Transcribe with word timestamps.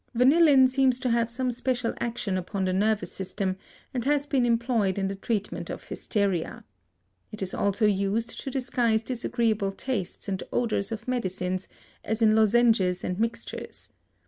Vanillin 0.15 0.67
seems 0.67 0.99
to 0.99 1.11
have 1.11 1.29
some 1.29 1.51
special 1.51 1.93
action 1.99 2.35
upon 2.35 2.65
the 2.65 2.73
nervous 2.73 3.11
system, 3.11 3.55
and 3.93 4.03
has 4.03 4.25
been 4.25 4.47
employed 4.47 4.97
in 4.97 5.07
the 5.09 5.15
treatment 5.15 5.69
of 5.69 5.83
hysteria. 5.83 6.63
It 7.31 7.43
is 7.43 7.53
also 7.53 7.85
used 7.85 8.39
to 8.41 8.49
disguise 8.49 9.03
disagreeable 9.03 9.71
tastes 9.71 10.27
and 10.27 10.41
odors 10.51 10.91
of 10.91 11.07
medicines, 11.07 11.67
as 12.03 12.19
in 12.23 12.35
lozenges 12.35 13.03
and 13.03 13.19
mixtures. 13.19 13.89